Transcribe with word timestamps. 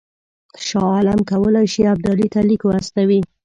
شاه 0.67 0.87
عالم 0.95 1.19
کولای 1.31 1.67
شي 1.73 1.81
ابدالي 1.93 2.27
ته 2.33 2.39
لیک 2.47 2.61
واستوي. 2.65 3.21